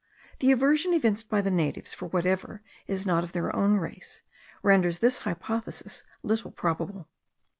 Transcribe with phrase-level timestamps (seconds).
[0.39, 4.23] The aversion evinced by the natives for whatever is not of their own race
[4.63, 7.07] renders this hypothesis little probable.